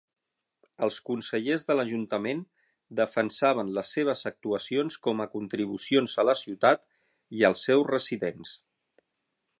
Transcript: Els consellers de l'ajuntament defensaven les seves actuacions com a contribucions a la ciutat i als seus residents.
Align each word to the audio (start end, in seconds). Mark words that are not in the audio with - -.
Els 0.85 0.95
consellers 1.09 1.65
de 1.67 1.75
l'ajuntament 1.75 2.41
defensaven 3.01 3.69
les 3.79 3.93
seves 3.97 4.25
actuacions 4.31 4.99
com 5.09 5.21
a 5.21 5.29
contribucions 5.37 6.19
a 6.25 6.29
la 6.31 6.37
ciutat 6.43 6.85
i 7.41 7.49
als 7.51 7.67
seus 7.69 7.89
residents. 7.95 8.59